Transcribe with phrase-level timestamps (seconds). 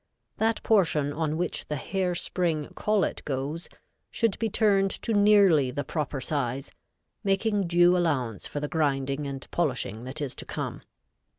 [0.37, 3.69] That portion on which the hair spring collet goes
[4.09, 6.71] should be turned to nearly the proper size,
[7.23, 10.81] making due allowance for the grinding and polishing that is to come.